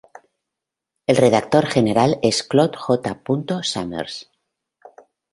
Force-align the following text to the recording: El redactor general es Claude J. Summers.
El 1.05 1.15
redactor 1.15 1.67
general 1.67 2.17
es 2.23 2.41
Claude 2.41 2.75
J. 2.75 3.21
Summers. 3.61 4.25